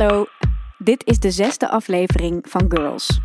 [0.00, 0.26] Hallo,
[0.78, 3.20] dit is de zesde aflevering van Girls.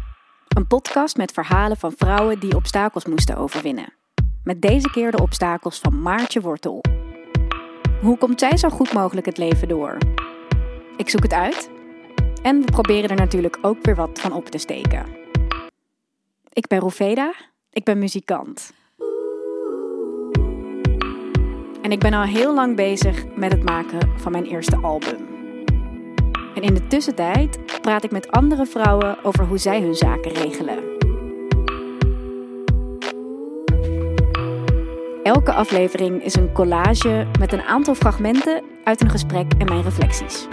[0.48, 3.94] Een podcast met verhalen van vrouwen die obstakels moesten overwinnen.
[4.44, 6.82] Met deze keer de obstakels van Maartje Wortel.
[8.02, 9.98] Hoe komt zij zo goed mogelijk het leven door?
[10.98, 11.70] Ik zoek het uit.
[12.42, 15.06] En we proberen er natuurlijk ook weer wat van op te steken.
[16.54, 17.34] Ik ben Roveda,
[17.70, 18.74] ik ben muzikant.
[21.82, 25.35] En ik ben al heel lang bezig met het maken van mijn eerste album.
[26.56, 30.94] En in de tussentijd praat ik met andere vrouwen over hoe zij hun zaken regelen.
[35.24, 40.48] Elke aflevering is een collage met een aantal fragmenten uit een gesprek en mijn reflecties.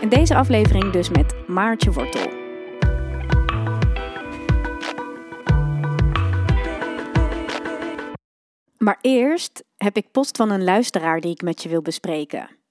[0.00, 2.30] In deze aflevering dus met Maartje Wortel.
[8.78, 12.61] Maar eerst heb ik post van een luisteraar die ik met je wil bespreken.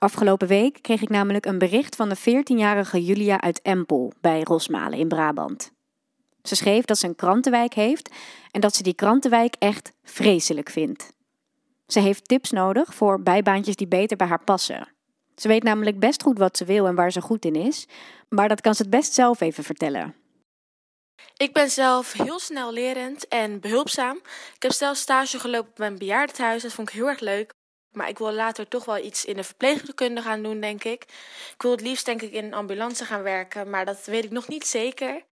[0.00, 4.98] Afgelopen week kreeg ik namelijk een bericht van de 14-jarige Julia uit Empel bij Rosmalen
[4.98, 5.72] in Brabant.
[6.42, 8.10] Ze schreef dat ze een krantenwijk heeft
[8.50, 11.12] en dat ze die krantenwijk echt vreselijk vindt.
[11.86, 14.88] Ze heeft tips nodig voor bijbaantjes die beter bij haar passen.
[15.36, 17.86] Ze weet namelijk best goed wat ze wil en waar ze goed in is,
[18.28, 20.14] maar dat kan ze het best zelf even vertellen.
[21.36, 24.16] Ik ben zelf heel snel lerend en behulpzaam.
[24.54, 26.62] Ik heb zelf stage gelopen op mijn bejaardentehuis.
[26.62, 27.58] Dat vond ik heel erg leuk.
[27.92, 31.02] Maar ik wil later toch wel iets in de verpleegkunde gaan doen, denk ik.
[31.54, 33.70] Ik wil het liefst, denk ik, in een ambulance gaan werken.
[33.70, 35.22] Maar dat weet ik nog niet zeker.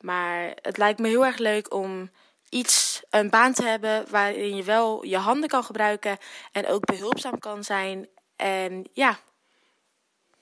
[0.00, 2.10] Maar het lijkt me heel erg leuk om
[2.48, 6.18] iets, een baan te hebben waarin je wel je handen kan gebruiken
[6.52, 8.08] en ook behulpzaam kan zijn.
[8.36, 9.18] En ja.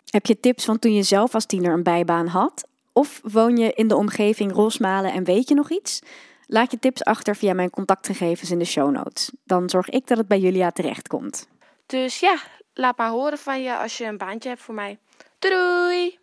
[0.04, 2.68] Heb je tips van toen je zelf als tiener een bijbaan had?
[2.92, 6.00] Of woon je in de omgeving Rosmalen en weet je nog iets?
[6.46, 9.30] Laat je tips achter via mijn contactgegevens in de show notes.
[9.44, 11.48] Dan zorg ik dat het bij Julia terechtkomt.
[11.90, 12.38] Dus ja,
[12.74, 14.98] laat maar horen van je als je een baantje hebt voor mij.
[15.38, 16.18] Doei!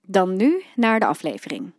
[0.00, 1.72] Dan nu naar de aflevering.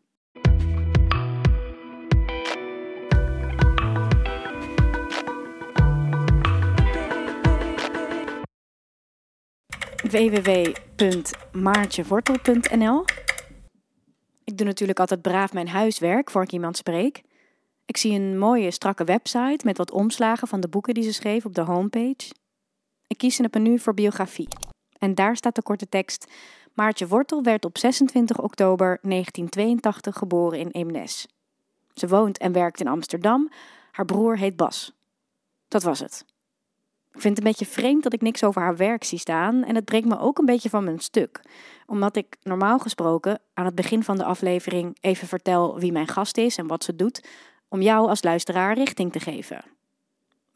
[10.10, 13.06] www.maartjewortel.nl
[14.44, 17.22] Ik doe natuurlijk altijd braaf mijn huiswerk voor ik iemand spreek.
[17.86, 21.46] Ik zie een mooie, strakke website met wat omslagen van de boeken die ze schreef
[21.46, 22.44] op de homepage.
[23.08, 24.48] Ik kies in het menu voor biografie.
[25.00, 26.32] En daar staat de korte tekst:
[26.74, 31.28] Maartje Wortel werd op 26 oktober 1982 geboren in Eemnes.
[31.94, 33.50] Ze woont en werkt in Amsterdam.
[33.92, 34.94] Haar broer heet Bas.
[35.68, 36.26] Dat was het.
[37.12, 39.76] Ik vind het een beetje vreemd dat ik niks over haar werk zie staan en
[39.76, 41.42] het brengt me ook een beetje van mijn stuk.
[41.86, 46.38] Omdat ik normaal gesproken aan het begin van de aflevering even vertel wie mijn gast
[46.38, 47.28] is en wat ze doet,
[47.68, 49.75] om jou als luisteraar richting te geven.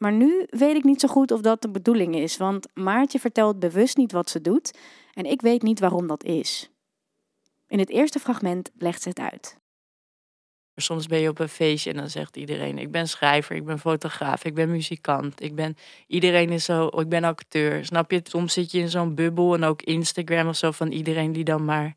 [0.02, 3.58] Maar nu weet ik niet zo goed of dat de bedoeling is, want Maartje vertelt
[3.58, 4.78] bewust niet wat ze doet
[5.14, 6.70] en ik weet niet waarom dat is.
[7.68, 9.58] In het eerste fragment legt ze het uit.
[10.76, 13.78] Soms ben je op een feestje en dan zegt iedereen: Ik ben schrijver, ik ben
[13.78, 15.42] fotograaf, ik ben muzikant.
[15.42, 17.84] Ik ben, iedereen is zo, ik ben acteur.
[17.84, 18.20] Snap je?
[18.22, 21.64] Soms zit je in zo'n bubbel en ook Instagram of zo van iedereen die dan
[21.64, 21.94] maar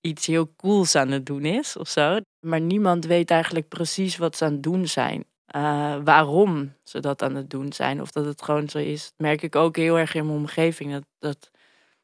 [0.00, 2.18] iets heel cools aan het doen is of zo.
[2.40, 5.24] Maar niemand weet eigenlijk precies wat ze aan het doen zijn.
[5.56, 8.00] Uh, waarom ze dat aan het doen zijn.
[8.00, 9.04] Of dat het gewoon zo is.
[9.04, 10.92] Dat merk ik ook heel erg in mijn omgeving.
[10.92, 11.50] Dat, dat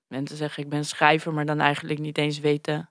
[0.06, 2.91] mensen zeggen ik ben schrijver, maar dan eigenlijk niet eens weten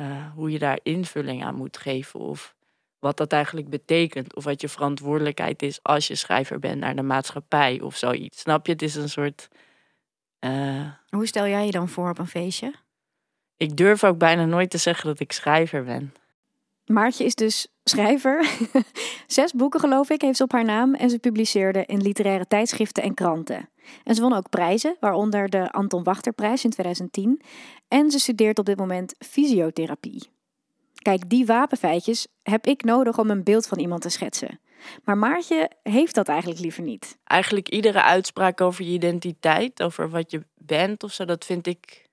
[0.00, 2.20] uh, hoe je daar invulling aan moet geven.
[2.20, 2.54] Of
[2.98, 4.34] wat dat eigenlijk betekent.
[4.34, 8.40] Of wat je verantwoordelijkheid is als je schrijver bent naar de maatschappij of zoiets.
[8.40, 8.72] Snap je?
[8.72, 9.48] Het is een soort.
[10.40, 10.90] Uh...
[11.08, 12.74] Hoe stel jij je dan voor op een feestje?
[13.56, 16.14] Ik durf ook bijna nooit te zeggen dat ik schrijver ben.
[16.90, 18.50] Maartje is dus schrijver.
[19.26, 23.02] Zes boeken, geloof ik, heeft ze op haar naam en ze publiceerde in literaire tijdschriften
[23.02, 23.68] en kranten.
[24.04, 27.40] En ze won ook prijzen, waaronder de Anton Wachterprijs in 2010.
[27.88, 30.28] En ze studeert op dit moment fysiotherapie.
[30.94, 34.60] Kijk, die wapenfeitjes heb ik nodig om een beeld van iemand te schetsen.
[35.04, 37.18] Maar Maartje heeft dat eigenlijk liever niet.
[37.24, 42.08] Eigenlijk iedere uitspraak over je identiteit, over wat je bent of zo, dat vind ik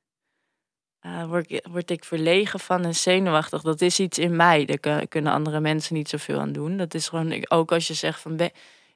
[1.07, 1.23] uh,
[1.71, 3.61] word, ik verlegen van en zenuwachtig.
[3.61, 4.65] Dat is iets in mij.
[4.65, 6.77] Daar kunnen andere mensen niet zoveel aan doen.
[6.77, 8.39] Dat is gewoon, ook als je zegt van,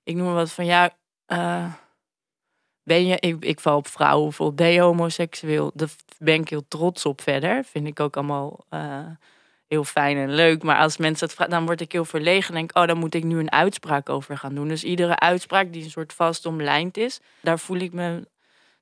[0.04, 0.96] ik noem wat van, ja,
[1.28, 1.74] uh,
[2.84, 5.72] ben je, ik, ik val op vrouwen bijvoorbeeld, ben je homoseksueel?
[5.74, 7.64] Daar ben ik heel trots op verder.
[7.64, 9.06] Vind ik ook allemaal uh,
[9.68, 10.64] heel fijn en leuk.
[10.64, 12.50] Maar als mensen het vragen, dan word ik heel verlegen.
[12.50, 14.68] En denk, oh, dan moet ik nu een uitspraak over gaan doen.
[14.68, 18.28] Dus iedere uitspraak die een soort vast omlijnd is, daar voel ik me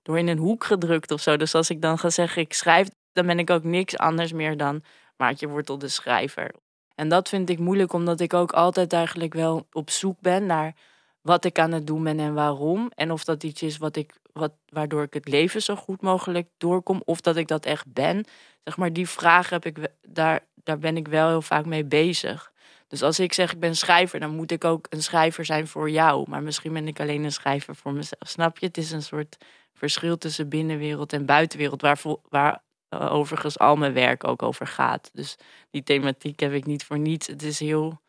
[0.02, 1.38] door in een hoek gedrukt of zo.
[1.38, 4.58] Dus als ik dan ga zeggen, ik schrijf, dan ben ik ook niks anders meer
[4.58, 4.84] dan
[5.18, 6.52] Maartje Wortel de schrijver.
[6.96, 10.76] En dat vind ik moeilijk, omdat ik ook altijd eigenlijk wel op zoek ben naar
[11.22, 12.92] wat ik aan het doen ben en waarom.
[12.96, 16.48] En of dat iets is wat ik wat, waardoor ik het leven zo goed mogelijk
[16.58, 17.02] doorkom.
[17.06, 18.26] Of dat ik dat echt ben.
[18.64, 22.52] Zeg maar, die vraag heb ik, daar, daar ben ik wel heel vaak mee bezig.
[22.88, 25.90] Dus als ik zeg ik ben schrijver, dan moet ik ook een schrijver zijn voor
[25.90, 26.30] jou.
[26.30, 28.30] Maar misschien ben ik alleen een schrijver voor mezelf.
[28.30, 28.66] Snap je?
[28.66, 29.38] Het is een soort
[29.74, 35.10] verschil tussen binnenwereld en buitenwereld, waar, waar uh, overigens al mijn werk ook over gaat.
[35.14, 35.38] Dus
[35.70, 37.28] die thematiek heb ik niet voor niets.
[37.28, 38.02] Het is heel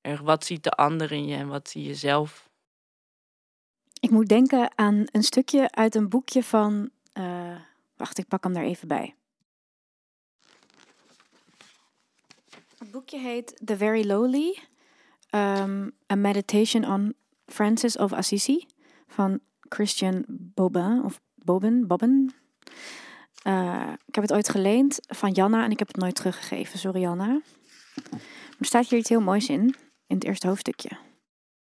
[0.00, 2.48] erg wat ziet de ander in je en wat zie je zelf.
[4.00, 6.90] Ik moet denken aan een stukje uit een boekje van.
[7.14, 7.56] Uh,
[7.96, 9.14] wacht, ik pak hem daar even bij.
[12.78, 14.58] Het boekje heet The Very Lowly:
[15.30, 17.14] um, A Meditation on
[17.46, 18.66] Francis of Assisi
[19.06, 22.34] van Christian Bobin of Bobben.
[23.46, 26.78] Uh, ik heb het ooit geleend van Janna en ik heb het nooit teruggegeven.
[26.78, 27.40] Sorry Janna.
[28.58, 29.74] Er staat hier iets heel moois in,
[30.06, 30.90] in het eerste hoofdstukje.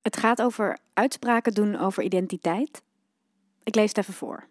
[0.03, 2.83] Het gaat over uitspraken doen over identiteit.
[3.63, 4.49] Ik lees het even voor.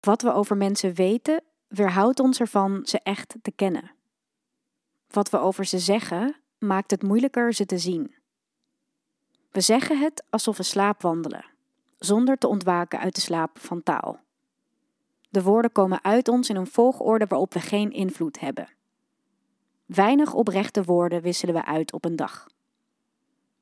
[0.00, 3.90] Wat we over mensen weten, weerhoudt ons ervan ze echt te kennen.
[5.10, 8.14] Wat we over ze zeggen, maakt het moeilijker ze te zien.
[9.50, 11.44] We zeggen het alsof we slaapwandelen,
[11.98, 14.24] zonder te ontwaken uit de slaap van taal.
[15.36, 18.68] De woorden komen uit ons in een volgorde waarop we geen invloed hebben.
[19.86, 22.46] Weinig oprechte woorden wisselen we uit op een dag.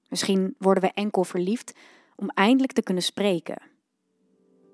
[0.08, 1.76] Misschien worden we enkel verliefd
[2.16, 3.62] om eindelijk te kunnen spreken.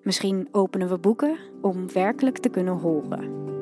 [0.02, 3.59] Misschien openen we boeken om werkelijk te kunnen horen.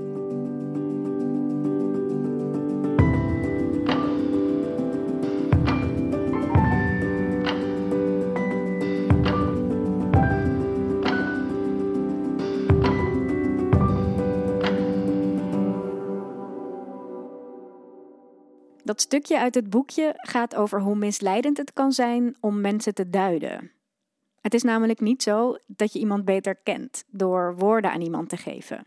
[18.98, 23.10] Dat stukje uit het boekje gaat over hoe misleidend het kan zijn om mensen te
[23.10, 23.70] duiden.
[24.40, 28.36] Het is namelijk niet zo dat je iemand beter kent door woorden aan iemand te
[28.36, 28.86] geven.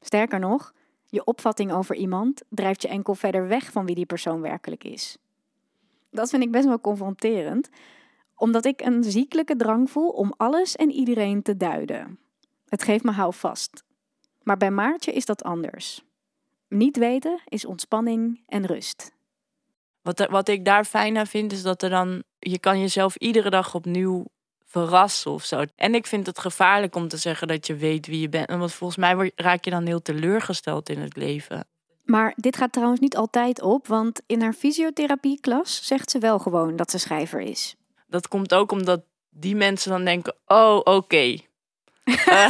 [0.00, 0.72] Sterker nog,
[1.06, 5.16] je opvatting over iemand drijft je enkel verder weg van wie die persoon werkelijk is.
[6.10, 7.68] Dat vind ik best wel confronterend,
[8.36, 12.18] omdat ik een ziekelijke drang voel om alles en iedereen te duiden.
[12.68, 13.84] Het geeft me houvast.
[14.42, 16.04] Maar bij Maartje is dat anders.
[16.68, 19.14] Niet weten is ontspanning en rust.
[20.06, 23.50] Wat, wat ik daar fijn aan vind, is dat er dan, je kan jezelf iedere
[23.50, 24.24] dag opnieuw
[24.64, 25.64] verrassen of zo.
[25.76, 28.50] En ik vind het gevaarlijk om te zeggen dat je weet wie je bent.
[28.50, 31.66] Want volgens mij raak je dan heel teleurgesteld in het leven.
[32.04, 36.76] Maar dit gaat trouwens niet altijd op, want in haar fysiotherapieklas zegt ze wel gewoon
[36.76, 37.74] dat ze schrijver is.
[38.06, 41.38] Dat komt ook omdat die mensen dan denken: oh, oké,
[42.06, 42.48] uh,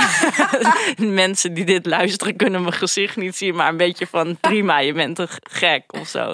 [1.24, 4.92] mensen die dit luisteren kunnen mijn gezicht niet zien, maar een beetje van prima, je
[4.92, 6.32] bent een gek of zo.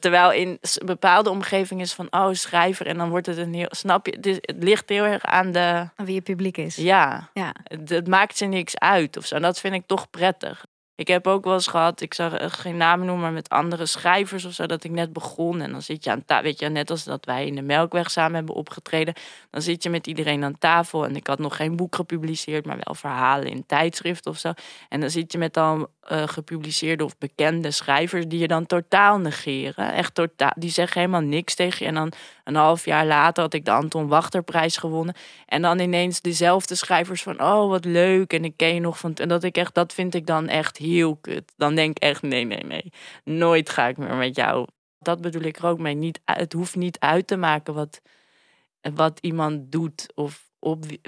[0.00, 4.06] Terwijl in bepaalde omgevingen is van oh, schrijver en dan wordt het een heel, snap
[4.06, 5.88] je, het, het ligt heel erg aan de.
[5.96, 6.76] Aan wie je publiek is.
[6.76, 7.54] Ja, ja.
[7.64, 9.34] Het, het, maakt ze niks uit of zo.
[9.34, 10.64] En dat vind ik toch prettig.
[10.94, 14.44] Ik heb ook wel eens gehad, ik zag geen namen noemen, maar met andere schrijvers
[14.44, 15.60] of zo, dat ik net begon.
[15.60, 18.10] En dan zit je aan tafel, weet je, net als dat wij in de Melkweg
[18.10, 19.14] samen hebben opgetreden.
[19.50, 21.04] Dan zit je met iedereen aan tafel.
[21.04, 24.52] En ik had nog geen boek gepubliceerd, maar wel verhalen in tijdschrift of zo.
[24.88, 29.18] En dan zit je met al uh, gepubliceerde of bekende schrijvers die je dan totaal
[29.18, 29.92] negeren.
[29.92, 31.88] Echt totaal, die zeggen helemaal niks tegen je.
[31.88, 32.12] En dan
[32.44, 35.14] een half jaar later had ik de Anton Wachterprijs gewonnen.
[35.46, 38.32] En dan ineens dezelfde schrijvers van, oh wat leuk.
[38.32, 40.76] En ik ken je nog van, en dat ik echt, dat vind ik dan echt
[40.92, 41.52] heel kut.
[41.56, 42.92] Dan denk ik echt, nee, nee, nee.
[43.24, 44.66] Nooit ga ik meer met jou.
[44.98, 45.94] Dat bedoel ik er ook mee.
[45.94, 48.02] Niet, het hoeft niet uit te maken wat,
[48.94, 51.00] wat iemand doet of op wie,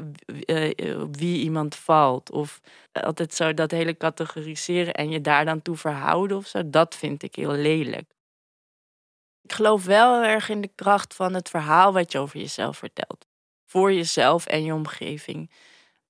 [0.47, 2.31] uh, wie, iemand valt.
[2.31, 2.61] Of
[2.93, 6.71] altijd zo dat hele categoriseren en je daar dan toe verhouden of zo.
[6.71, 8.15] Dat vind ik heel lelijk.
[9.43, 13.27] Ik geloof wel erg in de kracht van het verhaal wat je over jezelf vertelt.
[13.65, 15.51] Voor jezelf en je omgeving.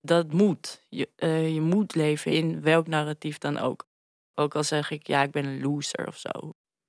[0.06, 0.82] Dat moet.
[0.88, 3.86] Je, uh, je moet leven in welk narratief dan ook.
[4.34, 6.30] Ook al zeg ik, ja, ik ben een loser of zo.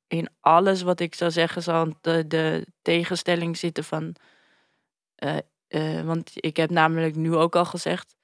[0.07, 4.15] In alles wat ik zou zeggen zal de, de tegenstelling zitten van...
[5.24, 5.38] Uh,
[5.69, 8.15] uh, want ik heb namelijk nu ook al gezegd...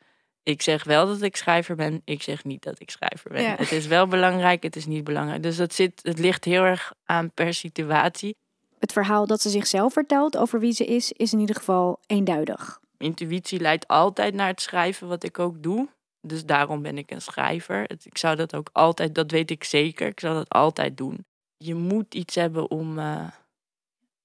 [0.43, 2.01] Ik zeg wel dat ik schrijver ben.
[2.05, 3.55] Ik zeg niet dat ik schrijver ben.
[3.55, 5.43] Het is wel belangrijk, het is niet belangrijk.
[5.43, 8.35] Dus dat zit, het ligt heel erg aan per situatie.
[8.79, 12.79] Het verhaal dat ze zichzelf vertelt over wie ze is, is in ieder geval eenduidig.
[13.01, 15.87] Intuïtie leidt altijd naar het schrijven, wat ik ook doe.
[16.21, 17.91] Dus daarom ben ik een schrijver.
[18.03, 21.25] Ik zou dat ook altijd, dat weet ik zeker, ik zou dat altijd doen.
[21.57, 23.27] Je moet iets hebben om uh,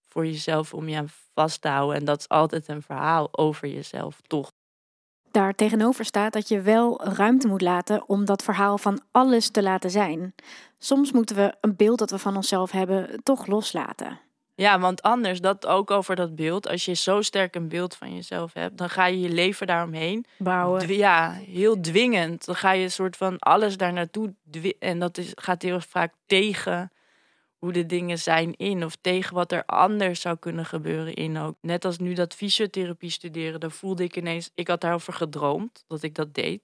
[0.08, 1.96] voor jezelf, om je aan vast te houden.
[1.96, 4.50] En dat is altijd een verhaal over jezelf, toch?
[5.36, 9.62] daar tegenover staat dat je wel ruimte moet laten om dat verhaal van alles te
[9.62, 10.34] laten zijn.
[10.78, 14.20] Soms moeten we een beeld dat we van onszelf hebben toch loslaten.
[14.56, 16.68] Ja, want anders, dat ook over dat beeld.
[16.68, 20.26] Als je zo sterk een beeld van jezelf hebt, dan ga je je leven daaromheen.
[20.38, 20.96] Bouwen.
[20.96, 22.44] Ja, heel dwingend.
[22.44, 24.34] Dan ga je een soort van alles daar naartoe.
[24.78, 26.92] En dat is, gaat heel vaak tegen
[27.58, 28.84] hoe de dingen zijn in.
[28.84, 31.56] Of tegen wat er anders zou kunnen gebeuren in ook.
[31.60, 34.50] Net als nu dat fysiotherapie studeren, daar voelde ik ineens...
[34.54, 36.62] Ik had daarover gedroomd, dat ik dat deed.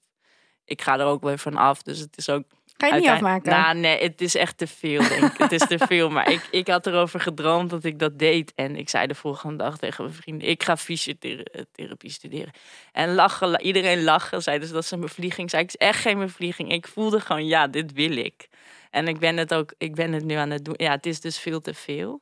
[0.65, 2.45] Ik ga er ook weer van af, dus het is ook
[2.89, 3.51] Kan je niet afmaken?
[3.51, 5.39] Nou, nee, het is echt te veel, denk ik.
[5.39, 6.11] het is te veel.
[6.11, 8.53] Maar ik, ik had erover gedroomd dat ik dat deed.
[8.55, 10.49] En ik zei de volgende dag tegen mijn vrienden...
[10.49, 12.53] ik ga fysiotherapie studeren.
[12.93, 14.43] En lachen, la- iedereen lachen.
[14.43, 15.51] Zeiden ze dat ze mijn vlieging.
[15.51, 16.73] Zei ik, het is echt geen vlieging.
[16.73, 18.49] Ik voelde gewoon, ja, dit wil ik.
[18.91, 20.75] En ik ben het ook, ik ben het nu aan het doen.
[20.77, 22.21] Ja, het is dus veel te veel.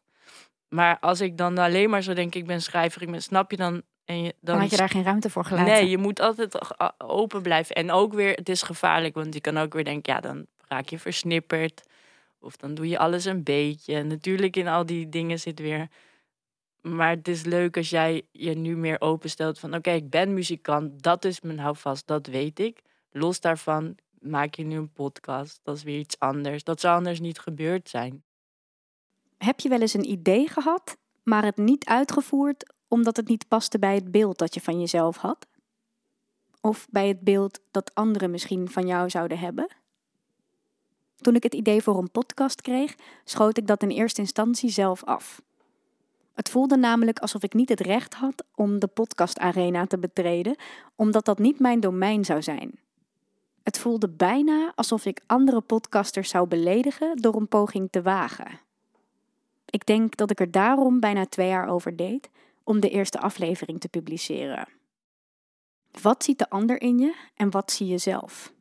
[0.68, 3.56] Maar als ik dan alleen maar zo denk, ik ben schrijver, ik ben, snap je
[3.56, 3.82] dan...
[4.10, 5.72] En je, Dan had je daar geen ruimte voor gelaten.
[5.72, 6.58] Nee, je moet altijd
[6.98, 7.74] open blijven.
[7.74, 10.88] En ook weer, het is gevaarlijk, want je kan ook weer denken, ja, dan raak
[10.88, 11.82] je versnipperd.
[12.40, 14.02] Of dan doe je alles een beetje.
[14.02, 15.88] Natuurlijk in al die dingen zit weer.
[16.80, 21.02] Maar het is leuk als jij je nu meer openstelt van, oké, ik ben muzikant,
[21.02, 22.82] dat is mijn houvast, dat weet ik.
[23.10, 26.64] Los daarvan maak je nu een podcast, dat is weer iets anders.
[26.64, 28.22] Dat zou anders niet gebeurd zijn.
[29.38, 33.78] Heb je wel eens een idee gehad, maar het niet uitgevoerd omdat het niet paste
[33.78, 35.46] bij het beeld dat je van jezelf had?
[36.60, 39.68] Of bij het beeld dat anderen misschien van jou zouden hebben?
[41.16, 42.94] Toen ik het idee voor een podcast kreeg,
[43.24, 45.42] schoot ik dat in eerste instantie zelf af.
[46.34, 50.56] Het voelde namelijk alsof ik niet het recht had om de podcastarena te betreden,
[50.94, 52.78] omdat dat niet mijn domein zou zijn.
[53.62, 58.60] Het voelde bijna alsof ik andere podcasters zou beledigen door een poging te wagen.
[59.64, 62.30] Ik denk dat ik er daarom bijna twee jaar over deed
[62.70, 64.68] om de eerste aflevering te publiceren.
[66.02, 68.52] Wat ziet de ander in je en wat zie je zelf?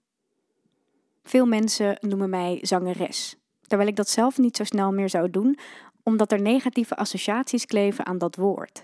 [1.23, 3.35] Veel mensen noemen mij zangeres,
[3.67, 5.57] terwijl ik dat zelf niet zo snel meer zou doen,
[6.03, 8.83] omdat er negatieve associaties kleven aan dat woord.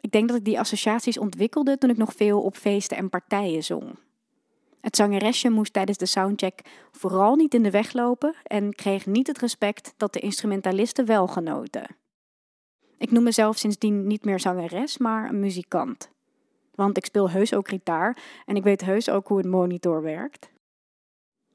[0.00, 3.64] Ik denk dat ik die associaties ontwikkelde toen ik nog veel op feesten en partijen
[3.64, 3.98] zong.
[4.80, 6.60] Het zangeresje moest tijdens de soundcheck
[6.90, 11.26] vooral niet in de weg lopen en kreeg niet het respect dat de instrumentalisten wel
[11.26, 12.00] genoten.
[12.98, 16.10] Ik noem mezelf sindsdien niet meer zangeres, maar een muzikant.
[16.74, 20.50] Want ik speel heus ook gitaar en ik weet heus ook hoe een monitor werkt.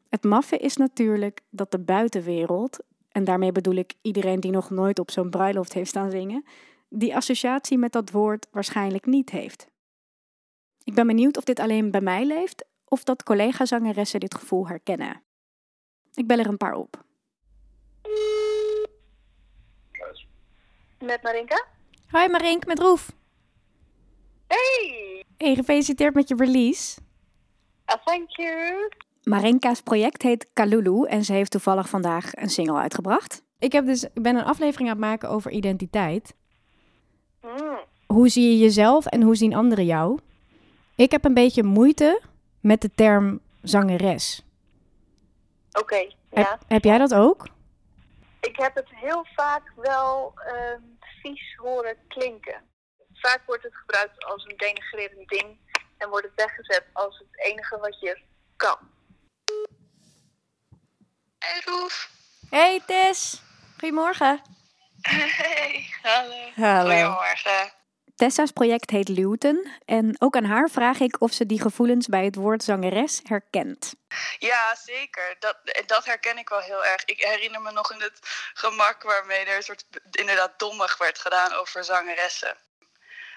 [0.10, 2.79] Het maffe is natuurlijk dat de buitenwereld,
[3.12, 6.46] en daarmee bedoel ik iedereen die nog nooit op zo'n bruiloft heeft staan zingen,
[6.89, 9.67] die associatie met dat woord waarschijnlijk niet heeft.
[10.84, 15.22] Ik ben benieuwd of dit alleen bij mij leeft of dat collega-zangeressen dit gevoel herkennen.
[16.13, 17.06] Ik bel er een paar op.
[21.00, 21.66] Met Marinka?
[22.10, 23.12] Hoi Marink, met Roef.
[24.48, 25.24] Hey!
[25.38, 27.00] Hey, gefeliciteerd met je release.
[27.86, 28.89] Ah, thank you.
[29.24, 33.42] Marinka's project heet Kalulu en ze heeft toevallig vandaag een single uitgebracht.
[33.60, 36.34] Ik, heb dus, ik ben een aflevering aan het maken over identiteit.
[37.42, 37.80] Hmm.
[38.06, 40.20] Hoe zie je jezelf en hoe zien anderen jou?
[40.96, 42.22] Ik heb een beetje moeite
[42.60, 44.44] met de term zangeres.
[45.72, 46.60] Oké, ja.
[46.68, 47.48] heb jij dat ook?
[48.39, 50.82] Ik heb het heel vaak wel ehm,
[51.22, 52.62] vies horen klinken.
[53.13, 55.60] Vaak wordt het gebruikt als een denigrerend ding
[55.98, 58.22] en wordt het weggezet als het enige wat je
[58.56, 58.77] kan.
[61.39, 62.10] Hey Roef.
[62.50, 63.41] Hey Tess,
[63.77, 64.41] goedemorgen.
[65.01, 66.51] Hey, hallo.
[66.56, 66.89] Hallo.
[66.89, 67.76] Goedemorgen.
[68.17, 72.25] Tessa's project heet Luton en ook aan haar vraag ik of ze die gevoelens bij
[72.25, 73.93] het woord zangeres herkent.
[74.39, 75.36] Ja, zeker.
[75.39, 77.05] Dat, dat herken ik wel heel erg.
[77.05, 78.19] Ik herinner me nog in het
[78.53, 82.57] gemak waarmee er een soort inderdaad dommig werd gedaan over zangeressen.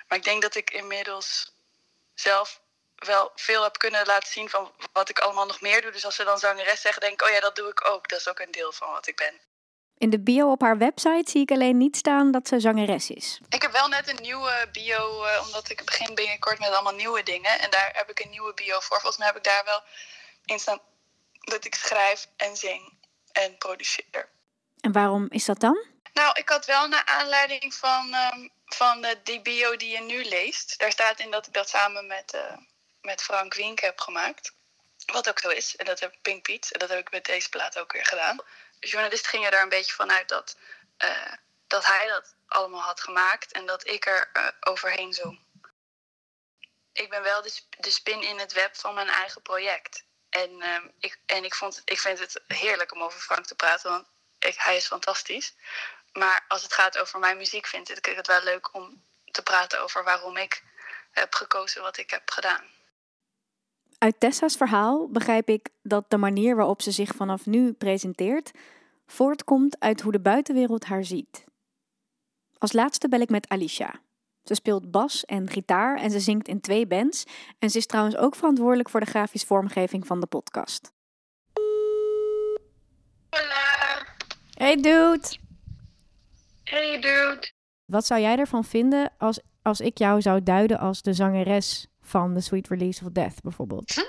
[0.08, 1.52] Maar ik denk dat ik inmiddels
[2.14, 2.60] zelf
[2.94, 5.90] wel veel heb kunnen laten zien van wat ik allemaal nog meer doe.
[5.90, 8.08] Dus als ze dan zangeres zeggen, denk ik, oh ja, dat doe ik ook.
[8.08, 9.40] Dat is ook een deel van wat ik ben.
[10.00, 13.40] In de bio op haar website zie ik alleen niet staan dat ze zangeres is.
[13.49, 17.23] Ik heb wel net een nieuwe bio, eh, omdat ik begin binnenkort met allemaal nieuwe
[17.23, 17.61] dingen.
[17.61, 19.00] En daar heb ik een nieuwe bio voor.
[19.00, 19.83] Volgens mij heb ik daar wel
[20.45, 20.80] in staan
[21.40, 22.92] dat ik schrijf en zing
[23.33, 24.28] en produceer.
[24.80, 25.87] En waarom is dat dan?
[26.12, 30.25] Nou, ik had wel naar aanleiding van, ehm, van de, die bio die je nu
[30.25, 30.78] leest.
[30.78, 32.57] Daar staat in dat ik dat samen met, eh,
[33.00, 34.52] met Frank Wink heb gemaakt.
[35.07, 35.76] Wat ook zo is.
[35.76, 36.73] En dat heb Pink Piet.
[36.73, 38.40] En dat heb ik met deze plaat ook weer gedaan.
[38.80, 40.56] De journalist ging er een beetje van uit dat,
[40.96, 41.32] eh,
[41.66, 43.52] dat hij dat allemaal had gemaakt.
[43.52, 45.40] En dat ik er eh, overheen zong.
[46.92, 50.04] Ik ben wel de, de spin in het web van mijn eigen project.
[50.30, 53.90] En, ehm, ik, en ik, vond, ik vind het heerlijk om over Frank te praten.
[53.90, 54.06] Want
[54.38, 55.54] ik, hij is fantastisch.
[56.12, 59.80] Maar als het gaat over mijn muziek, vind ik het wel leuk om te praten
[59.80, 60.62] over waarom ik
[61.10, 62.79] heb gekozen wat ik heb gedaan.
[64.00, 68.50] Uit Tessa's verhaal begrijp ik dat de manier waarop ze zich vanaf nu presenteert
[69.07, 71.45] voortkomt uit hoe de buitenwereld haar ziet.
[72.59, 74.00] Als laatste bel ik met Alicia.
[74.42, 77.25] Ze speelt bas en gitaar en ze zingt in twee bands.
[77.59, 80.92] En ze is trouwens ook verantwoordelijk voor de grafische vormgeving van de podcast.
[83.30, 84.07] Hola.
[84.54, 85.37] Hey dude!
[86.64, 87.52] Hey dude.
[87.85, 92.35] Wat zou jij ervan vinden als, als ik jou zou duiden als de zangeres van
[92.35, 93.95] The Sweet Release of Death bijvoorbeeld?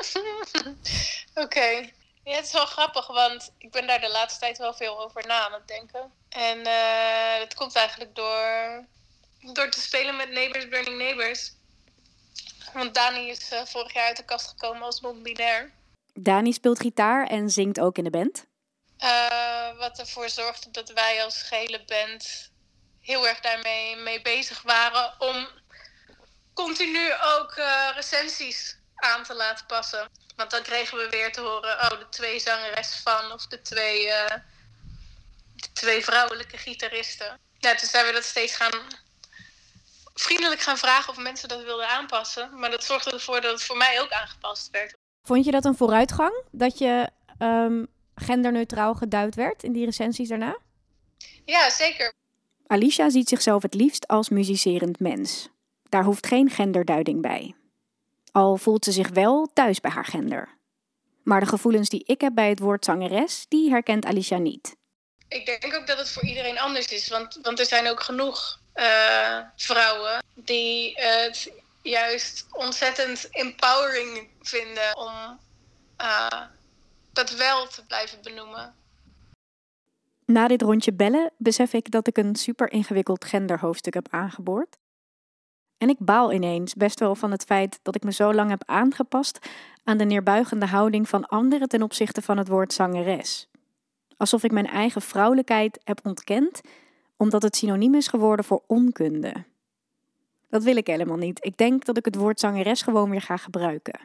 [1.43, 1.89] Oké.
[2.23, 5.27] Ja, het is wel grappig, want ik ben daar de laatste tijd wel veel over
[5.27, 6.11] na aan het denken.
[6.29, 8.85] En eh dat komt eigenlijk door,
[9.53, 11.53] door te spelen met Neighbors Burning Neighbors.
[12.73, 15.71] Want Dani is eh, vorig jaar uit de kast gekomen als non-binair.
[16.13, 18.45] Dani speelt gitaar en zingt ook in de band.
[18.97, 22.51] Eh, wat ervoor zorgde dat wij als gehele band
[22.99, 25.47] heel erg daarmee mee bezig waren om
[26.65, 27.05] continu
[27.37, 30.09] ook eh, recensies aan te laten passen.
[30.35, 34.09] Want dan kregen we weer te horen, oh, de twee zangeressen van of de twee,
[34.09, 34.37] eh,
[35.55, 37.39] de twee vrouwelijke gitaristen.
[37.59, 38.81] Ja, toen zijn we dat steeds gaan
[40.13, 42.59] vriendelijk gaan vragen of mensen dat wilden aanpassen.
[42.59, 44.93] Maar dat zorgde ervoor dat het voor mij ook aangepast werd.
[45.23, 50.57] Vond je dat een vooruitgang dat je ehm, genderneutraal geduid werd in die recensies daarna?
[51.45, 52.13] Ja, zeker.
[52.67, 55.49] Alicia ziet zichzelf het liefst als muzicerend mens.
[55.91, 57.55] Daar hoeft geen genderduiding bij.
[58.31, 60.57] Al voelt ze zich wel thuis bij haar gender.
[61.23, 64.75] Maar de gevoelens die ik heb bij het woord zangeres, die herkent Alicia niet.
[65.27, 67.07] Ik denk ook dat het voor iedereen anders is.
[67.07, 75.39] Want, want er zijn ook genoeg eh, vrouwen die het juist ontzettend empowering vinden om
[75.97, 76.41] eh,
[77.13, 78.75] dat wel te blijven benoemen.
[80.25, 84.79] Na dit rondje bellen besef ik dat ik een super ingewikkeld genderhoofdstuk heb aangeboord.
[85.81, 88.63] En ik baal ineens best wel van het feit dat ik me zo lang heb
[88.65, 89.39] aangepast
[89.83, 93.49] aan de neerbuigende houding van anderen ten opzichte van het woord zangeres.
[94.17, 96.61] Alsof ik mijn eigen vrouwelijkheid heb ontkend
[97.17, 99.33] omdat het synoniem is geworden voor onkunde.
[100.49, 101.45] Dat wil ik helemaal niet.
[101.45, 103.99] Ik denk dat ik het woord zangeres gewoon weer ga gebruiken.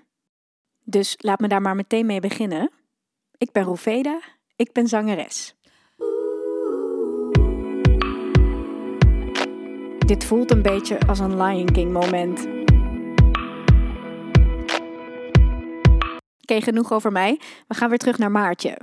[0.82, 2.70] Dus laat me daar maar meteen mee beginnen.
[3.38, 4.20] Ik ben Roeveda,
[4.56, 5.54] ik ben zangeres.
[10.06, 12.46] Dit voelt een beetje als een Lion King moment.
[16.40, 17.40] Oké, genoeg over mij.
[17.68, 18.78] We gaan weer terug naar Maartje.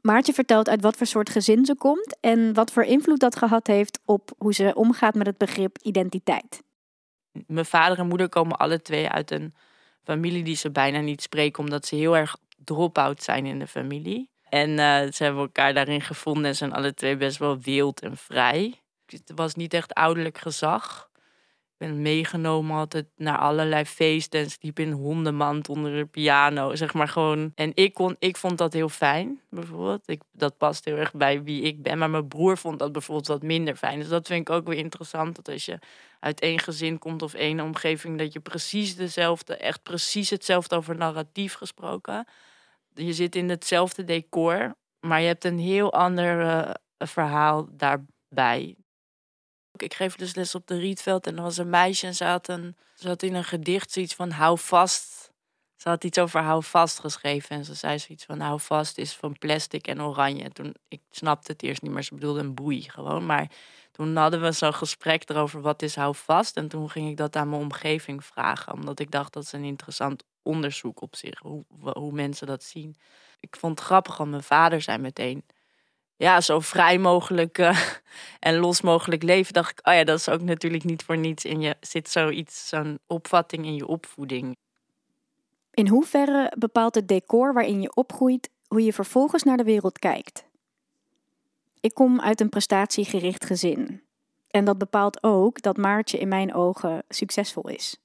[0.00, 3.66] Maartje vertelt uit wat voor soort gezin ze komt en wat voor invloed dat gehad
[3.66, 6.62] heeft op hoe ze omgaat met het begrip identiteit.
[7.46, 9.54] Mijn vader en moeder komen alle twee uit een
[10.02, 14.30] familie die ze bijna niet spreken, omdat ze heel erg drop-out zijn in de familie.
[14.48, 18.16] En eh, ze hebben elkaar daarin gevonden en zijn alle twee best wel wild en
[18.16, 18.80] vrij.
[19.06, 21.10] Het was niet echt ouderlijk gezag.
[21.78, 26.74] Ik ben meegenomen altijd naar allerlei feesten en sliep in hondenmand onder de piano.
[26.74, 27.52] Zeg maar gewoon.
[27.54, 30.08] En ik, kon, ik vond dat heel fijn, bijvoorbeeld.
[30.08, 31.98] Ik, dat past heel erg bij wie ik ben.
[31.98, 33.98] Maar mijn broer vond dat bijvoorbeeld wat minder fijn.
[33.98, 35.36] Dus dat vind ik ook weer interessant.
[35.36, 35.78] Dat als je
[36.20, 40.96] uit één gezin komt of één omgeving, dat je precies dezelfde, echt precies hetzelfde over
[40.96, 42.26] narratief gesproken.
[42.94, 48.76] Je zit in hetzelfde decor, maar je hebt een heel ander eh, verhaal daarbij.
[49.82, 52.48] Ik geef dus les op de Rietveld en er was een meisje en ze had,
[52.48, 55.30] een, ze had in een gedicht zoiets van hou vast.
[55.76, 59.14] Ze had iets over hou vast geschreven en ze zei zoiets van hou vast is
[59.14, 60.50] van plastic en oranje.
[60.50, 63.26] Toen, ik snapte het eerst niet meer, ze bedoelde een boei gewoon.
[63.26, 63.50] Maar
[63.92, 66.56] toen hadden we zo'n gesprek erover wat is hou vast.
[66.56, 69.64] En toen ging ik dat aan mijn omgeving vragen, omdat ik dacht dat is een
[69.64, 72.96] interessant onderzoek op zich, hoe, hoe mensen dat zien.
[73.40, 75.44] Ik vond het grappig, want mijn vader zei meteen
[76.16, 77.80] ja, zo vrij mogelijk uh,
[78.40, 81.44] en los mogelijk leven, dacht ik, oh ja, dat is ook natuurlijk niet voor niets
[81.44, 84.56] in je zit zoiets, zo'n opvatting in je opvoeding.
[85.70, 90.44] In hoeverre bepaalt het decor waarin je opgroeit hoe je vervolgens naar de wereld kijkt?
[91.80, 94.02] Ik kom uit een prestatiegericht gezin.
[94.50, 97.96] En dat bepaalt ook dat Maartje in mijn ogen succesvol is.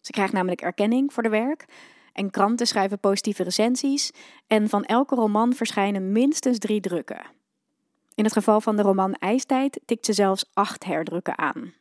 [0.00, 1.64] Ze krijgt namelijk erkenning voor de werk
[2.16, 4.10] en kranten schrijven positieve recensies
[4.46, 7.26] en van elke roman verschijnen minstens drie drukken.
[8.14, 11.74] In het geval van de roman IJstijd tikt ze zelfs acht herdrukken aan.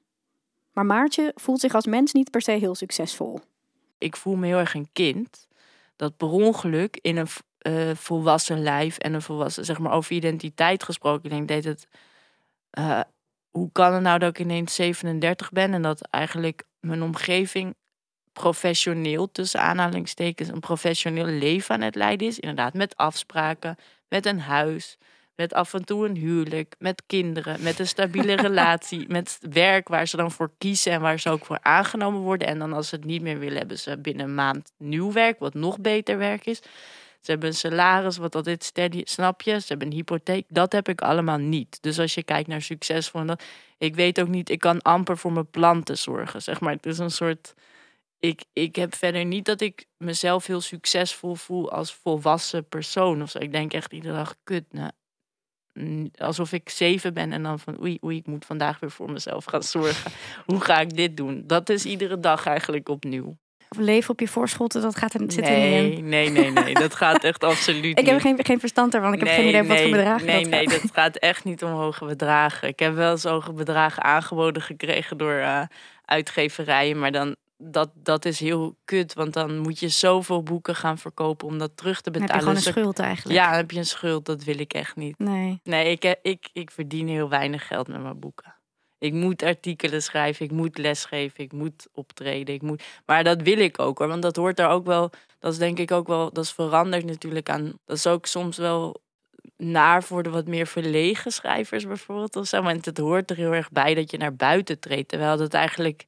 [0.72, 3.40] Maar Maartje voelt zich als mens niet per se heel succesvol.
[3.98, 5.48] Ik voel me heel erg een kind
[5.96, 7.28] dat per ongeluk in een
[7.62, 11.88] uh, volwassen lijf en een volwassen, zeg maar over identiteit gesproken, ik denk, deed het.
[12.80, 13.00] Uh,
[13.50, 17.76] hoe kan het nou dat ik ineens 37 ben en dat eigenlijk mijn omgeving
[18.40, 22.40] professioneel, tussen aanhalingstekens, een professioneel leven aan het leiden is.
[22.40, 23.76] Inderdaad, met afspraken,
[24.08, 24.98] met een huis,
[25.36, 30.08] met af en toe een huwelijk, met kinderen, met een stabiele relatie, met werk waar
[30.08, 32.48] ze dan voor kiezen en waar ze ook voor aangenomen worden.
[32.48, 35.40] En dan als ze het niet meer willen, hebben ze binnen een maand nieuw werk,
[35.40, 36.62] wat nog beter werk is.
[37.22, 39.60] Ze hebben een salaris wat altijd steady, snap je?
[39.60, 40.46] Ze hebben een hypotheek.
[40.50, 41.78] Dat heb ik allemaal niet.
[41.82, 43.44] Dus als je kijkt naar succesvol, dat,
[43.78, 46.74] ik weet ook niet, ik kan amper voor mijn planten zorgen, zeg maar.
[46.74, 47.54] Het is een soort,
[48.28, 53.30] ik, ik heb verder niet dat ik mezelf heel succesvol voel als volwassen persoon of
[53.30, 53.40] zo.
[53.40, 54.92] Ik denk echt iedere dag, kut, nou,
[55.74, 59.12] mm, alsof ik zeven ben en dan van oei, oei, ik moet vandaag weer voor
[59.12, 60.12] mezelf gaan zorgen.
[60.46, 61.44] Hoe ga ik dit doen?
[61.48, 63.38] Dat is iedere dag eigenlijk opnieuw.
[63.70, 66.10] Of leven op je voorschotten, dat gaat er, zit er niet Nee, in.
[66.10, 66.74] nee, nee, nee.
[66.74, 68.22] Dat gaat echt absoluut Ik heb niet.
[68.22, 69.14] geen, geen verstand ervan.
[69.14, 70.82] Ik heb geen idee wat voor bedragen nee, dat nee, gaat.
[70.82, 72.68] dat gaat echt niet om hoge bedragen.
[72.68, 75.62] Ik heb wel eens hoge bedragen aangeboden gekregen door eh,
[76.06, 77.00] uitgeverijen.
[77.00, 79.14] Maar dan, dat, dat is heel kut.
[79.14, 82.36] Want dan moet je zoveel boeken gaan verkopen om dat terug te Dan heb je
[82.36, 82.56] betalen.
[82.56, 83.40] gewoon een Dus schuld eigenlijk.
[83.40, 84.26] Ja, dan heb je een schuld.
[84.26, 85.20] Dat wil ik echt niet.
[85.20, 85.60] Nee.
[85.64, 88.54] Nee, ik, heb- ik, ik verdien heel weinig geld met mijn boeken.
[88.98, 92.56] Ik moet artikelen schrijven, ik moet lesgeven, ik moet optreden.
[92.56, 92.84] Ik moet...
[93.06, 95.10] Maar dat wil ik ook hoor, want dat hoort er ook wel.
[95.40, 97.80] Dat is denk ik ook wel, dat is veranderd natuurlijk aan.
[97.86, 99.02] Dat is ook soms wel
[99.58, 102.36] naar voor de wat meer verlegen schrijvers bijvoorbeeld.
[102.36, 102.62] Of zo.
[102.62, 105.10] Want het hoort er heel erg bij dat je naar buiten treedt.
[105.10, 106.06] Terwijl dat eigenlijk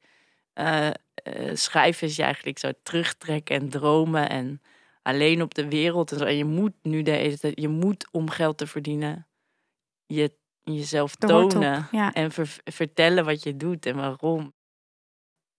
[0.54, 0.90] eh,
[1.24, 4.62] eh, schrijven is je eigenlijk zo terugtrekken en dromen en
[5.02, 6.12] alleen op de wereld.
[6.12, 9.28] En, je moet nu de hele tijd, je moet om geld te verdienen,
[10.06, 10.32] je
[10.64, 12.14] jezelf op, tonen ja.
[12.14, 14.54] en ver- vertellen wat je doet en waarom.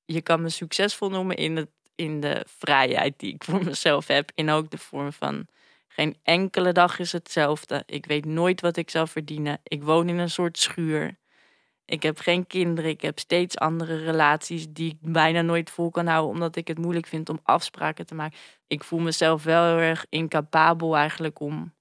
[0.04, 4.30] Je kan me succesvol noemen in, het, in de vrijheid die ik voor mezelf heb.
[4.34, 5.46] In ook de vorm van
[5.88, 7.82] geen enkele dag is hetzelfde.
[7.86, 9.60] Ik weet nooit wat ik zal verdienen.
[9.62, 11.18] Ik woon in een soort schuur.
[11.88, 12.90] Ik heb geen kinderen.
[12.90, 16.30] Ik heb steeds andere relaties die ik bijna nooit vol kan houden.
[16.30, 18.38] Omdat ik het moeilijk vind om afspraken te maken.
[18.66, 21.72] Ik voel mezelf wel heel erg incapabel eigenlijk om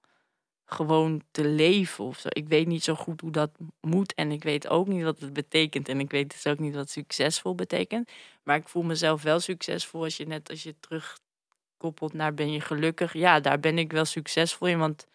[0.66, 2.28] gewoon te leven of zo.
[2.32, 5.34] Ik weet niet zo goed hoe dat moet en ik weet ook niet wat het
[5.34, 8.12] betekent en ik weet dus ook niet wat succesvol betekent.
[8.44, 12.62] Maar ik voel mezelf wel succesvol als je net als je terugkoppelt naar ben je
[12.62, 13.14] gelukkig.
[13.14, 15.08] Ja, daar ben ik wel succesvol in, want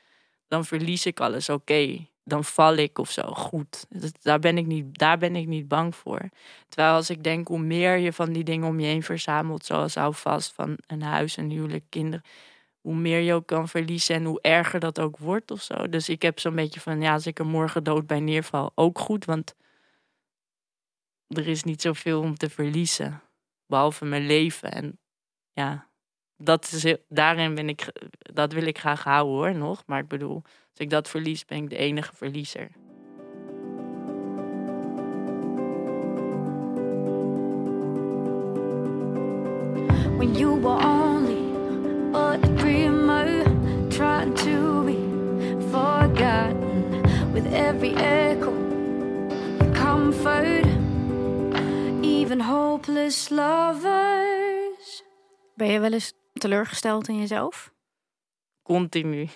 [0.49, 1.49] dan verlies ik alles.
[1.49, 3.23] Oké, dan val ik of zo.
[3.23, 3.87] Goed,
[4.21, 6.29] daar ben ik niet, daar ben ik niet bang voor.
[6.69, 9.95] Terwijl als ik denk hoe meer je van die dingen om je heen verzamelt, zoals
[9.95, 12.25] houvast van een huis, een huwelijk, kinderen
[12.83, 15.89] hoe meer je ook kan verliezen en hoe erger dat ook wordt of zo.
[15.89, 18.99] Dus ik heb zo'n beetje van, ja, als ik er morgen dood bij neerval, ook
[18.99, 19.55] goed, want
[21.27, 23.23] er is niet zoveel om te verliezen,
[23.67, 24.73] behalve mijn leven.
[24.73, 24.99] En
[25.53, 25.91] ja,
[26.45, 27.87] dat is, heel- daarin ben ik,
[28.33, 29.83] dat wil ik graag houden hoor, nog.
[29.87, 32.71] Maar ik bedoel, als ik dat verlies, ben ik de enige verliezer.
[40.19, 41.45] when you were only
[42.15, 43.27] a dreamer
[43.91, 44.99] trying to be
[45.71, 48.53] forgotten with every echo
[49.75, 50.67] comfort
[52.05, 55.03] even hopeless lovers
[55.57, 57.73] Ben je wel eens teleurgesteld in jezelf?
[58.63, 59.29] Continu.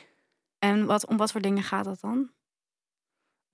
[0.59, 2.31] En wat, om wat voor dingen gaat dat dan?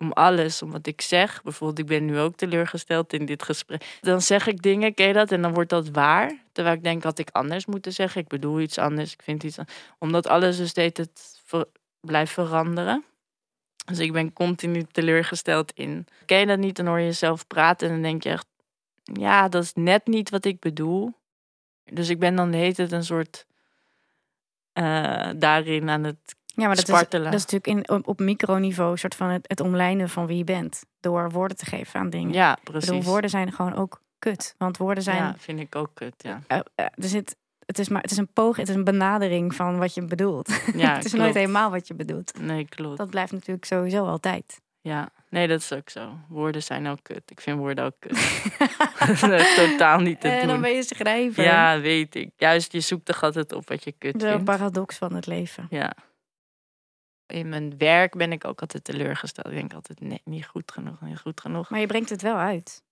[0.03, 1.43] om alles, om wat ik zeg.
[1.43, 3.99] Bijvoorbeeld, ik ben nu ook teleurgesteld in dit gesprek.
[4.01, 5.33] Dan zeg ik dingen, ken je dat?
[5.33, 6.43] En dan wordt dat waar.
[6.53, 8.21] Terwijl ik denk, had ik anders moeten zeggen.
[8.21, 9.77] Ik bedoel iets anders, ik vind iets anders.
[9.99, 11.69] Omdat alles dus steeds het ver-
[12.01, 13.05] blijft veranderen.
[13.85, 16.07] Dus ik ben continu teleurgesteld in.
[16.27, 16.77] Ken je dat niet?
[16.77, 18.47] Dan hoor je jezelf praten en dan denk je echt...
[19.03, 21.13] Ja, dat is net niet wat ik bedoel.
[21.85, 23.47] Dus ik ben dan de hele tijd een soort...
[24.73, 26.17] eh, daarin aan het
[26.47, 27.31] Ja, maar dat is, Spartelen.
[27.31, 30.45] dat is natuurlijk in, op, op microniveau soort van het, het omlijnen van wie je
[30.45, 30.83] bent.
[31.01, 32.33] Door woorden te geven aan dingen.
[32.33, 32.89] Ja, precies.
[32.89, 34.55] bedoel, woorden zijn gewoon ook kut.
[34.59, 35.17] Want woorden zijn...
[35.17, 36.41] Ja, vind ik ook kut, ja.
[36.47, 39.55] eh, eh, er zit, het, is maar, het is een poging, het is een benadering
[39.55, 40.49] van wat je bedoelt.
[40.75, 41.25] Ja, het is klopt.
[41.25, 42.41] nooit helemaal wat je bedoelt.
[42.41, 42.99] Nee, klopt.
[42.99, 44.61] Dat blijft natuurlijk sowieso altijd.
[44.85, 46.19] Ja, nee, dat is ook zo.
[46.29, 47.31] Woorden zijn ook kut.
[47.31, 48.13] Ik vind woorden ook kut.
[49.21, 50.49] dat is totaal niet te En doen.
[50.49, 51.45] dan ben je schrijver.
[51.45, 52.31] Ja, weet ik.
[52.37, 54.45] Juist, je zoekt toch altijd op wat je kut Zo'n vindt.
[54.45, 55.67] paradox van het leven.
[55.71, 55.95] Ja.
[57.27, 59.47] In mijn werk ben ik ook altijd teleurgesteld.
[59.47, 61.71] Ik denk altijd, nee, niet goed genoeg, niet goed genoeg.
[61.71, 62.83] Maar je brengt het wel uit.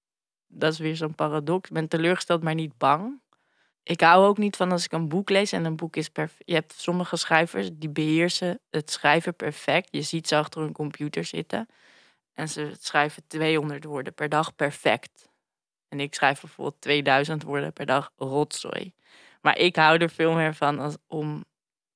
[0.47, 1.69] Dat is weer zo'n paradox.
[1.69, 3.21] Ik ben teleurgesteld, maar niet bang.
[3.91, 6.43] Ik hou ook niet van als ik een boek lees en een boek is perfect.
[6.47, 9.89] Je hebt sommige schrijvers die beheersen het schrijven perfect.
[9.91, 11.69] Je ziet ze achter een computer zitten
[12.33, 15.29] en ze schrijven 200 woorden per dag perfect.
[15.89, 18.93] En ik schrijf bijvoorbeeld 2000 woorden per dag rotzooi.
[19.41, 21.45] Maar ik hou er veel meer van als, om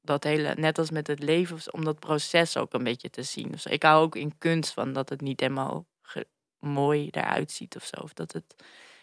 [0.00, 3.50] dat hele, net als met het leven, om dat proces ook een beetje te zien.
[3.50, 5.86] Dus ik hou ook in kunst van dat het niet helemaal
[6.58, 8.00] mooi eruit ziet of zo.
[8.00, 8.54] Of dat het,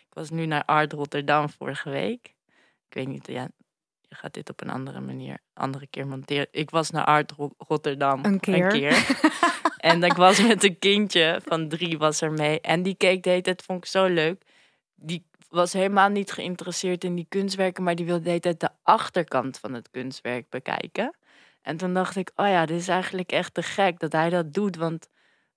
[0.08, 2.40] ik was nu naar Art Rotterdam vorige week.
[2.92, 3.48] Ik weet niet, ja,
[4.02, 6.48] je gaat dit op een andere manier, andere keer monteren.
[6.52, 8.26] Ik was naar Art Ro- Rotterdam.
[8.26, 8.40] Een
[8.72, 9.22] keer.
[9.78, 12.62] en ik was met een kindje van drie was er mee.
[12.62, 14.44] En die keek de hele tijd, vond ik zo leuk.
[14.96, 18.70] Die was helemaal niet geïnteresseerd in die kunstwerken, maar die wilde de hele tijd de
[18.84, 21.16] achterkant van het kunstwerk bekijken.
[21.62, 24.54] En toen dacht ik, oh ja, dit is eigenlijk echt te gek dat hij dat
[24.54, 24.76] doet.
[24.76, 25.10] Want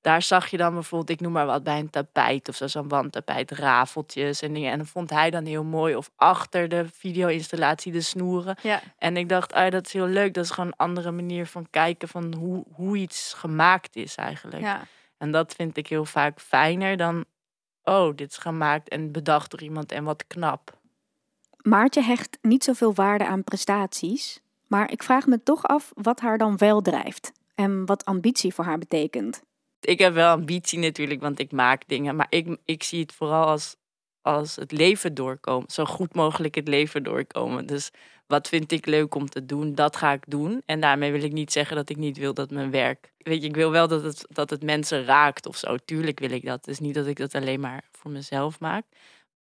[0.04, 2.88] daar zag je dan bijvoorbeeld, ik noem maar wat, bij een tapijt of zo, zo'n
[2.88, 4.72] wandtapijt, rafeltjes en dingen.
[4.72, 5.96] En dat vond hij dan heel mooi.
[5.96, 8.56] Of achter de video-installatie de snoeren.
[8.62, 8.80] Ja.
[8.98, 10.34] En ik dacht, ah, dat is heel leuk.
[10.34, 14.62] Dat is gewoon een andere manier van kijken van hoe, hoe iets gemaakt is eigenlijk.
[14.62, 14.86] ja.
[15.18, 17.24] En dat vind ik heel vaak fijner dan,
[17.84, 20.78] oh, dit is gemaakt en bedacht door iemand en wat knap.
[21.62, 24.40] Maartje hecht niet zoveel waarde aan prestaties.
[24.66, 27.32] Maar ik vraag me toch af wat haar dan wel drijft.
[27.54, 29.42] En wat ambitie voor haar betekent.
[29.84, 32.16] Ik heb wel ambitie natuurlijk, want ik maak dingen.
[32.16, 33.76] Maar ik, ik zie het vooral als,
[34.22, 35.70] als het leven doorkomen.
[35.70, 37.66] Zo goed mogelijk het leven doorkomen.
[37.66, 37.90] Dus
[38.26, 40.62] wat vind ik leuk om te doen, dat ga ik doen.
[40.66, 43.12] En daarmee wil ik niet zeggen dat ik niet wil dat mijn werk...
[43.18, 45.76] Weet je, ik wil wel dat het, dat het mensen raakt of zo.
[45.76, 46.64] Tuurlijk wil ik dat.
[46.64, 48.84] Dus niet dat ik dat alleen maar voor mezelf maak.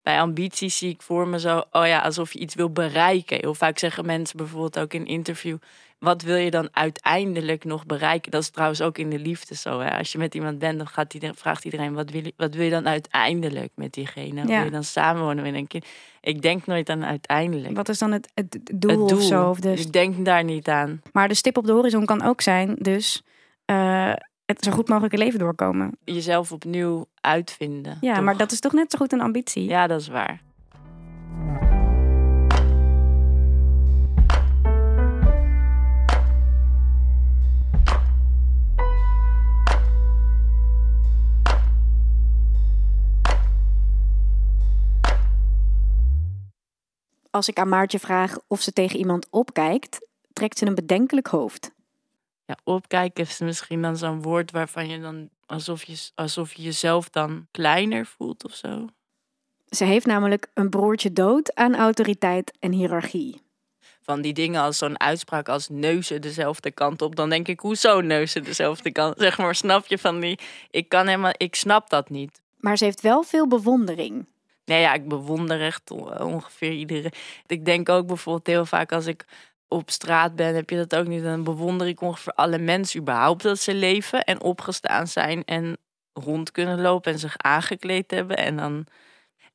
[0.03, 3.39] Bij ambitie zie ik voor me zo, oh ja, alsof je iets wil bereiken.
[3.41, 5.57] Heel vaak zeggen mensen bijvoorbeeld ook in interview,
[5.99, 8.31] wat wil je dan uiteindelijk nog bereiken?
[8.31, 9.81] Dat is trouwens ook in de liefde zo.
[9.81, 9.99] Hè?
[9.99, 12.65] Als je met iemand bent, dan gaat iedereen, vraagt iedereen, wat wil, je, wat wil
[12.65, 14.45] je dan uiteindelijk met diegene?
[14.45, 15.87] Wil je dan samenwonen met een kind?
[16.21, 17.77] Ik denk nooit aan uiteindelijk.
[17.77, 19.49] Wat is dan het, het doel, Het of zo?
[19.49, 21.03] Of de, Ik denk daar niet aan.
[21.13, 23.23] Maar de stip op de horizon kan ook zijn, dus
[23.65, 24.13] eh,
[24.45, 25.99] het zo goed mogelijk leven doorkomen.
[26.05, 27.99] Jezelf opnieuw uitvinden.
[28.01, 28.25] Ja, toch?
[28.25, 29.65] maar dat is toch net zo goed een ambitie?
[29.69, 30.47] Ja, dat is waar.
[47.39, 51.71] Als ik aan Maartje vraag of ze tegen iemand opkijkt, trekt ze een bedenkelijk hoofd.
[52.45, 57.09] Ja, opkijken is misschien dan zo'n woord waarvan je dan alsof je, alsof je jezelf
[57.09, 58.87] dan kleiner voelt of zo.
[59.69, 63.43] Ze heeft namelijk een broertje dood aan autoriteit en hiërarchie.
[64.03, 67.17] Van die dingen als zo'n uitspraak als neuzen dezelfde kant op.
[67.17, 69.19] Dan denk ik, hoezo neuzen dezelfde kant?
[69.19, 70.39] Zeg maar, snap je van die...
[70.71, 71.35] Ik kan helemaal...
[71.37, 72.41] Ik snap dat niet.
[72.57, 74.27] Maar ze heeft wel veel bewondering.
[74.69, 77.13] Nee, ja, ik bewonder echt on- ongeveer iedereen.
[77.47, 79.25] Ik denk ook bijvoorbeeld heel vaak als ik
[79.69, 81.23] op straat ben, heb je dat ook niet.
[81.23, 85.79] Dan bewonder ik ongeveer alle mensen überhaupt dat ze leven en opgestaan zijn en
[86.13, 88.37] rond kunnen lopen en zich aangekleed hebben.
[88.37, 88.87] En dan.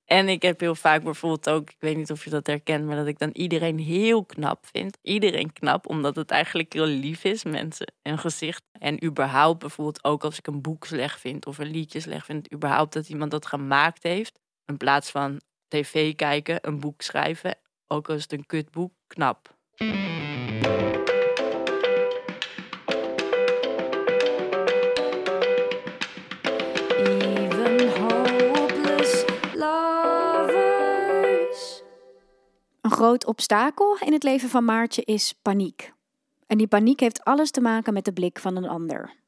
[0.06, 2.96] En ik heb heel vaak bijvoorbeeld ook, ik weet niet of je dat herkent, maar
[2.96, 4.98] dat ik dan iedereen heel knap vind.
[5.02, 8.64] Iedereen knap, omdat het eigenlijk heel lief is, mensen, een gezicht.
[8.80, 12.54] En überhaupt bijvoorbeeld ook als ik een boek slecht vind of een liedje slecht vind,
[12.54, 14.40] überhaupt dat iemand dat gemaakt heeft.
[14.66, 19.56] In plaats van tv kijken, een boek schrijven, ook als het een kutboek, knap.
[32.82, 35.94] Een groot obstakel in het leven van Maartje is paniek.
[36.48, 39.23] En die paniek heeft alles te maken met de blik van een ander.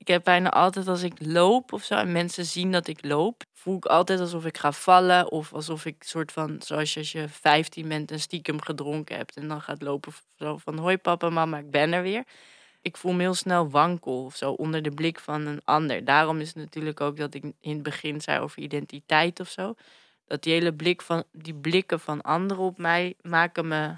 [0.00, 3.42] Ik heb bijna altijd als ik loop of zo en mensen zien dat ik loop,
[3.52, 7.28] voel ik altijd alsof ik ga vallen of alsof ik soort van, zoals als je
[7.28, 11.58] 15 bent en stiekem gedronken hebt en dan gaat lopen zo van hoi papa, mama,
[11.58, 12.24] ik ben er weer.
[12.82, 16.04] Ik voel me heel snel wankel of zo onder de blik van een ander.
[16.04, 19.74] Daarom is het natuurlijk ook dat ik in het begin zei over identiteit of zo.
[20.26, 23.96] Dat die hele blik van, die blikken van anderen op mij maken me,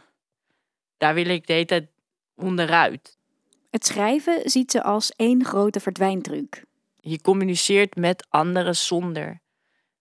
[0.97, 1.89] daar wil ik de hele tijd
[2.35, 3.21] onderuit.
[3.73, 6.65] Het schrijven ziet ze als één grote verdwijntruc.
[6.97, 9.41] Je communiceert met anderen zonder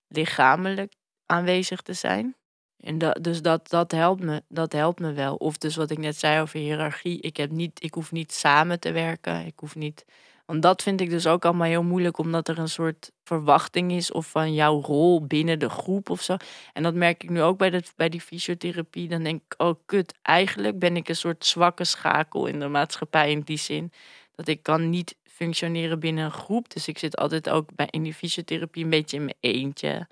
[0.07, 0.93] lichamelijk
[1.25, 2.35] aanwezig te zijn.
[2.77, 5.35] En dat, dus dat, dat, helpt me, dat helpt me wel.
[5.35, 7.21] Of dus wat ik net zei over hiërarchie.
[7.21, 9.45] Ik, heb niet, ik hoef niet samen te werken.
[9.45, 10.05] Ik hoef niet.
[10.51, 14.11] Want dat vind ik dus ook allemaal heel moeilijk, omdat er een soort verwachting is
[14.11, 16.37] of van jouw rol binnen de groep of zo.
[16.73, 19.07] En dat merk ik nu ook bij, de, bij die fysiotherapie.
[19.07, 23.31] Dan denk ik, oh kut, eigenlijk ben ik een soort zwakke schakel in de maatschappij
[23.31, 23.91] in die zin.
[24.35, 26.73] Dat ik kan niet functioneren binnen een groep.
[26.73, 30.07] Dus ik zit altijd ook bij, in die fysiotherapie een beetje in mijn eentje.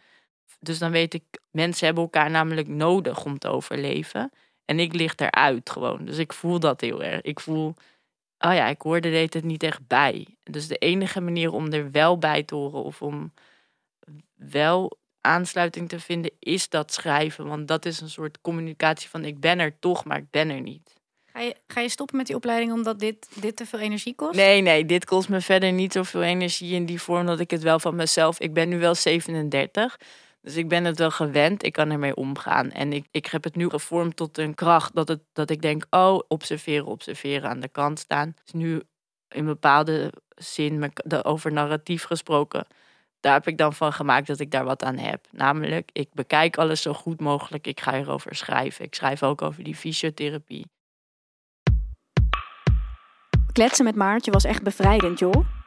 [0.59, 4.31] Dus dan weet ik, mensen hebben elkaar namelijk nodig om te overleven.
[4.65, 6.05] En ik lig eruit gewoon.
[6.05, 7.21] Dus ik voel dat heel erg.
[7.21, 7.75] Ik voel,
[8.39, 10.27] oh ja, ik hoorde deed het niet echt bij.
[10.43, 13.33] Dus de enige manier om er wel bij te horen of om
[14.35, 17.47] wel aansluiting te vinden, is dat schrijven.
[17.47, 20.61] Want dat is een soort communicatie van ik ben er toch, maar ik ben er
[20.61, 20.97] niet.
[21.33, 24.35] Ga je, ga je stoppen met die opleiding omdat dit, dit te veel energie kost?
[24.35, 27.61] Nee, nee, dit kost me verder niet zoveel energie in die vorm dat ik het
[27.61, 28.39] wel van mezelf.
[28.39, 29.97] Ik ben nu wel 37.
[30.41, 32.71] Dus ik ben het wel gewend, ik kan ermee omgaan.
[32.71, 35.85] En ik, ik heb het nu gevormd tot een kracht dat, het, dat ik denk,
[35.89, 38.35] oh, observeren, observeren, aan de kant staan.
[38.43, 38.81] Dus nu
[39.27, 42.67] in bepaalde zin, over narratief gesproken,
[43.19, 45.27] daar heb ik dan van gemaakt dat ik daar wat aan heb.
[45.31, 48.85] Namelijk, ik bekijk alles zo goed mogelijk, ik ga erover schrijven.
[48.85, 50.65] Ik schrijf ook over die fysiotherapie.
[53.51, 55.58] Kletsen met Maartje was echt bevrijdend, joh.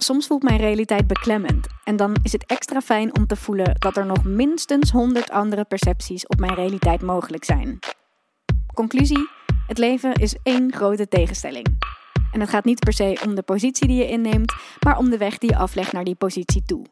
[0.00, 1.66] Soms voelt mijn realiteit beklemmend.
[1.84, 5.64] En dan is het extra fijn om te voelen dat er nog minstens 100 andere
[5.64, 7.78] percepties op mijn realiteit mogelijk zijn.
[8.74, 9.28] Conclusie:
[9.66, 11.66] het leven is één grote tegenstelling.
[12.32, 15.18] En het gaat niet per se om de positie die je inneemt, maar om de
[15.18, 16.84] weg die je aflegt naar die positie toe.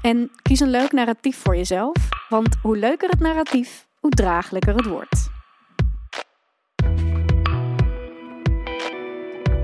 [0.00, 1.96] En kies een leuk narratief voor jezelf,
[2.28, 5.30] want hoe leuker het narratief, hoe draaglijker het wordt.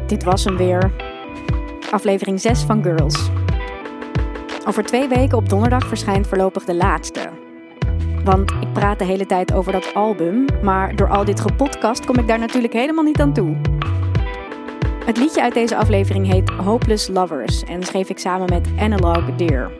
[0.06, 1.13] Dit was hem weer.
[1.94, 3.28] Aflevering 6 van Girls.
[4.66, 7.28] Over twee weken op donderdag verschijnt voorlopig de laatste.
[8.24, 12.18] Want ik praat de hele tijd over dat album, maar door al dit gepodcast kom
[12.18, 13.56] ik daar natuurlijk helemaal niet aan toe.
[15.04, 19.70] Het liedje uit deze aflevering heet Hopeless Lovers en schreef ik samen met Analog Deer.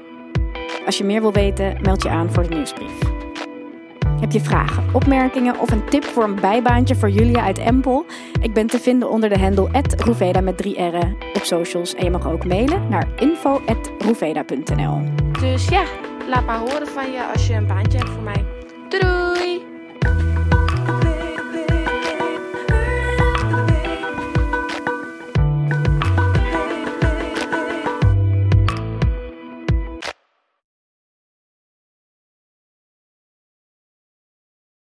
[0.86, 3.13] Als je meer wil weten, meld je aan voor de nieuwsbrief.
[4.20, 8.04] Heb je vragen, opmerkingen of een tip voor een bijbaantje voor Julia uit Empel?
[8.40, 12.10] Ik ben te vinden onder de handle @roeveda met 3 r'en op socials en je
[12.10, 15.02] mag ook mailen naar info@roeveda.nl.
[15.40, 15.84] Dus ja,
[16.28, 18.44] laat maar horen van je als je een baantje hebt voor mij.